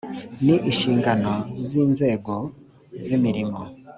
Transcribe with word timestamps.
ni 0.45 0.55
inshingano 0.69 1.33
z’ 1.67 1.69
inzego 1.83 2.33
z’ 3.03 3.05
imirimo 3.17 3.61